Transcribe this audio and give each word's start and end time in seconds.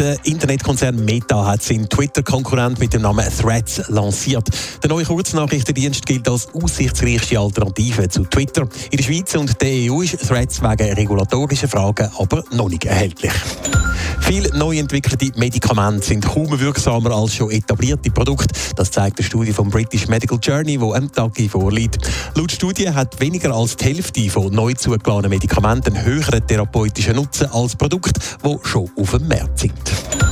Der 0.00 0.16
Internetkonzern 0.24 1.04
Meta 1.04 1.44
hat 1.44 1.62
seinen 1.62 1.86
Twitter-Konkurrent 1.86 2.80
mit 2.80 2.94
dem 2.94 3.02
Namen 3.02 3.26
Threads 3.38 3.82
lanciert. 3.88 4.48
Der 4.82 4.88
neue 4.88 5.04
Kurznachrichtendienst 5.04 6.06
gilt 6.06 6.26
als 6.26 6.48
aussichtsreichste 6.54 7.38
Alternative 7.38 8.08
zu 8.08 8.24
Twitter. 8.24 8.66
In 8.90 8.96
der 8.96 9.04
Schweiz 9.04 9.34
und 9.34 9.60
der 9.60 9.92
EU 9.92 10.00
ist 10.00 10.18
Threads 10.26 10.62
wegen 10.62 10.94
regulatorischer 10.94 11.68
Fragen 11.68 12.10
aber 12.16 12.42
noch 12.50 12.70
nicht 12.70 12.86
erhältlich. 12.86 13.32
Viele 14.30 14.56
neu 14.56 14.78
entwickelte 14.78 15.32
Medikamente 15.40 16.06
sind 16.06 16.24
kaum 16.24 16.60
wirksamer 16.60 17.10
als 17.10 17.34
schon 17.34 17.50
etablierte 17.50 18.12
Produkte. 18.12 18.54
Das 18.76 18.92
zeigt 18.92 19.18
eine 19.18 19.26
Studie 19.26 19.52
vom 19.52 19.70
British 19.70 20.06
Medical 20.06 20.38
Journey, 20.40 20.78
die 20.78 20.94
am 20.94 21.10
Tag 21.10 21.32
vorliegt. 21.50 22.08
Laut 22.36 22.52
Studie 22.52 22.88
hat 22.88 23.18
weniger 23.18 23.52
als 23.52 23.74
die 23.74 23.86
Hälfte 23.86 24.30
von 24.30 24.54
neu 24.54 24.72
zugeladenen 24.74 25.30
Medikamenten 25.30 25.96
einen 25.96 26.04
höheren 26.04 26.46
therapeutischen 26.46 27.16
Nutzen 27.16 27.50
als 27.50 27.74
Produkte, 27.74 28.20
die 28.44 28.56
schon 28.62 28.88
auf 28.96 29.10
dem 29.10 29.26
Markt 29.26 29.58
sind. 29.58 30.29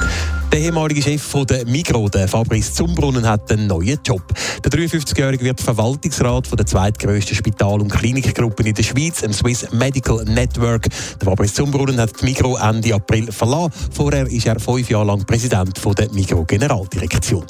Der 0.50 0.60
ehemalige 0.60 1.02
Chef 1.02 1.22
von 1.22 1.46
der 1.46 1.66
Migro, 1.66 2.08
der 2.08 2.26
Fabrice 2.26 2.72
Zumbrunnen, 2.72 3.28
hat 3.28 3.52
einen 3.52 3.66
neuen 3.66 3.98
Job. 4.02 4.22
Der 4.64 4.72
53-Jährige 4.72 5.44
wird 5.44 5.60
Verwaltungsrat 5.60 6.46
von 6.46 6.56
der 6.56 6.64
zweitgrößten 6.64 7.36
Spital- 7.36 7.82
und 7.82 7.92
Klinikgruppe 7.92 8.62
in 8.62 8.74
der 8.74 8.82
Schweiz, 8.82 9.20
dem 9.20 9.34
Swiss 9.34 9.70
Medical 9.72 10.24
Network. 10.24 10.88
Der 11.20 11.28
Fabrice 11.28 11.52
Zumbrunnen 11.52 12.00
hat 12.00 12.18
die 12.20 12.24
Migro 12.24 12.56
Ende 12.56 12.94
April 12.94 13.30
verlassen. 13.30 13.72
Vorher 13.92 14.27
war 14.27 14.46
er 14.46 14.58
fünf 14.58 14.88
Jahre 14.88 15.06
lang 15.06 15.24
Präsident 15.27 15.78
von 15.78 15.94
der 15.94 16.10
Migro 16.12 16.44
Generaldirektion. 16.44 17.44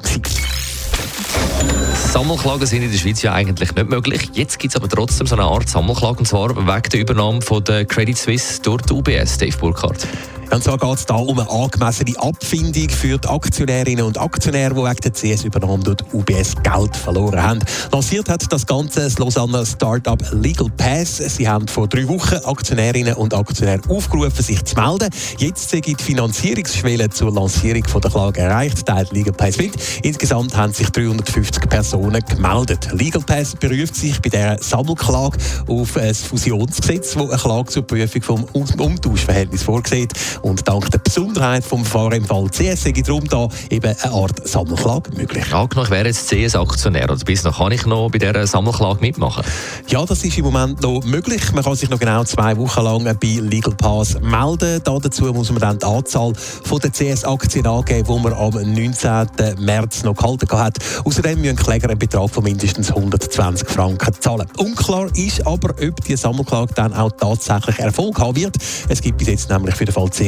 Sammelklagen 1.95 2.67
sind 2.67 2.83
in 2.83 2.91
der 2.91 2.99
Schweiz 2.99 3.23
ja 3.23 3.33
eigentlich 3.33 3.75
nicht 3.75 3.89
möglich. 3.89 4.31
Jetzt 4.33 4.59
gibt 4.59 4.75
es 4.75 4.77
aber 4.77 4.89
trotzdem 4.89 5.29
so 5.29 5.37
eine 5.37 5.45
Art 5.45 5.69
Sammelklage, 5.69 6.19
und 6.19 6.27
zwar 6.27 6.51
wegen 6.51 6.91
der 6.91 7.01
Übernahme 7.01 7.43
von 7.43 7.63
der 7.63 7.85
Credit 7.85 8.19
Suisse 8.19 8.61
durch 8.61 8.83
die 8.83 8.93
UBS, 8.93 9.39
Dave 9.39 9.57
Burkhardt. 9.57 10.09
Und 10.51 10.65
zwar 10.65 10.79
geht 10.79 10.95
es 10.95 11.05
da 11.05 11.15
um 11.17 11.39
eine 11.39 11.51
angemessene 11.51 12.19
Abfindung 12.19 12.89
für 12.89 13.19
die 13.19 13.29
Aktionärinnen 13.29 14.05
und 14.05 14.19
Aktionäre, 14.19 14.75
die 14.75 14.81
wegen 14.81 15.01
der 15.03 15.13
CS-Übernahme 15.13 15.85
durch 15.85 15.99
UBS 16.15 16.55
Geld 16.63 16.97
verloren 16.97 17.43
haben. 17.43 17.61
Lanciert 17.93 18.31
hat 18.31 18.51
das 18.51 18.67
Ganze 18.67 19.01
das 19.01 19.19
Lausanne 19.19 19.67
Startup 19.67 20.19
Legal 20.33 20.69
Pass. 20.77 21.19
Sie 21.19 21.47
haben 21.47 21.69
vor 21.69 21.87
drei 21.87 22.09
Wochen 22.09 22.37
Aktionärinnen 22.45 23.15
und 23.15 23.35
Aktionäre 23.35 23.83
aufgerufen, 23.89 24.43
sich 24.43 24.65
zu 24.65 24.75
melden. 24.77 25.11
Jetzt 25.37 25.69
sind 25.69 25.87
die 25.87 25.95
Finanzierungsschwelle 25.95 27.11
zur 27.11 27.33
Lancierung 27.33 27.83
der 28.03 28.11
Klage 28.11 28.41
erreicht, 28.41 28.87
teilt 28.87 29.13
Legal 29.13 29.35
Pass 29.35 29.59
mit. 29.59 29.75
Insgesamt 30.03 30.57
haben 30.57 30.73
sich 30.73 30.89
350 30.91 31.69
Personen 31.69 32.23
gemeldet. 32.25 32.89
Legal 32.93 33.23
Pass 33.23 33.55
beruft 33.55 33.97
sich 33.97 34.21
bei 34.23 34.31
dieser 34.31 34.57
Sammelklage 34.63 35.37
auf 35.67 35.97
ein 35.99 36.15
Fusionsgesetz, 36.15 37.13
das 37.13 37.23
eine 37.23 37.37
Klage 37.37 37.69
zur 37.69 37.87
Prüfung 37.87 38.23
vom 38.23 38.45
Umtauschverhältnis 38.55 39.63
vorsieht. 39.63 40.15
Und 40.43 40.67
dank 40.67 40.91
der 40.91 40.99
Besonderheit 40.99 41.65
vom 41.65 41.85
Verfahren 41.85 42.19
im 42.19 42.25
Fall 42.25 42.49
CS 42.51 42.87
ist 42.87 43.09
darum 43.09 43.25
da 43.29 43.49
eben 43.71 43.95
eine 44.03 44.13
Art 44.13 44.47
Sammelklage 44.47 45.11
möglich. 45.17 45.53
Angenommen, 45.53 45.87
ich 45.87 45.91
wäre 45.91 46.07
jetzt 46.07 46.29
CS-Aktionär 46.29 47.11
und 47.11 47.25
bis 47.25 47.45
noch 47.45 47.59
kann 47.59 47.73
ich 47.73 47.87
noch 47.87 48.11
bei 48.11 48.19
dieser 48.19 48.47
Sammelklage 48.47 49.01
mitmachen? 49.01 49.45
Ja, 49.89 50.05
das 50.05 50.23
ist 50.25 50.39
im 50.39 50.45
Moment 50.45 50.83
noch 50.83 51.03
möglich. 51.05 51.53
Man 51.53 51.65
kann 51.65 51.75
sich 51.75 51.91
noch 51.91 51.99
genau 51.99 52.25
zwei 52.25 52.57
Wochen 52.57 52.83
lang 52.83 53.05
bei 53.05 53.41
Legal 53.41 53.75
Pass 53.75 54.21
melden. 54.21 54.81
Da 54.85 54.99
dazu 54.99 55.25
muss 55.33 55.51
man 55.51 55.61
dann 55.61 55.79
die 55.79 55.87
Anzahl 55.87 56.33
von 56.35 56.79
der 56.79 56.93
CS-Aktien 56.93 57.67
angeben, 57.67 58.07
die 58.07 58.23
man 58.23 58.33
am 58.33 58.51
19. 58.51 59.27
März 59.59 60.03
noch 60.05 60.15
gehalten 60.15 60.59
hat. 60.59 60.79
Außerdem 61.05 61.41
müssen 61.41 61.57
Kläger 61.57 61.89
einen 61.89 61.99
Betrag 61.99 62.31
von 62.31 62.45
mindestens 62.45 62.91
120 62.91 63.69
Franken 63.69 64.15
zahlen. 64.21 64.47
Unklar 64.59 65.09
ist 65.17 65.47
aber, 65.47 65.71
ob 65.71 66.05
die 66.05 66.17
Sammelklage 66.17 66.75
dann 66.75 66.93
auch 66.95 67.11
tatsächlich 67.13 67.79
Erfolg 67.79 68.19
haben 68.19 68.37
wird. 68.37 68.57
Es 68.89 69.01
gibt 69.01 69.19
bis 69.19 69.29
jetzt 69.29 69.51
nämlich 69.51 69.75
für 69.75 69.85
den 69.85 69.93
Fall 69.93 70.11
CS 70.11 70.28